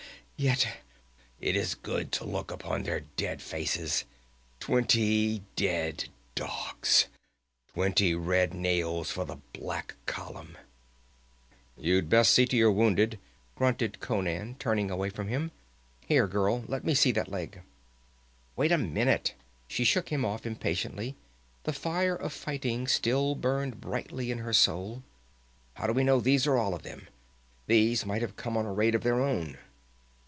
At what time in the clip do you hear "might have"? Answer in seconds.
28.07-28.35